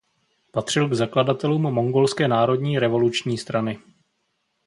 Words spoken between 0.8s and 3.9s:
k zakladatelům Mongolské národní revoluční strany.